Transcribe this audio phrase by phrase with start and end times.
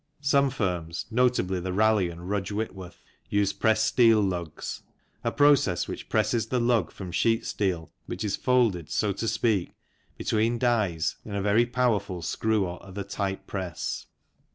[0.23, 4.81] Some firms, notably the Raleigh and Rudge Whit worth, use pressed steel lugs,
[5.23, 9.75] a process which presses the lug from sheet steel, which is folded, so to speak,
[10.17, 14.07] between dies in a very powerful screw, or other type press.